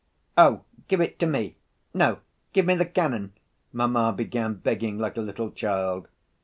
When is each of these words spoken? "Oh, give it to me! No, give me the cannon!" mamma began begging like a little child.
"Oh, 0.35 0.63
give 0.87 0.99
it 0.99 1.19
to 1.19 1.27
me! 1.27 1.57
No, 1.93 2.21
give 2.53 2.65
me 2.65 2.73
the 2.73 2.87
cannon!" 2.87 3.33
mamma 3.71 4.11
began 4.11 4.55
begging 4.55 4.97
like 4.97 5.15
a 5.15 5.21
little 5.21 5.51
child. 5.51 6.07